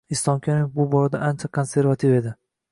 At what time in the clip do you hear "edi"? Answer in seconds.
2.25-2.37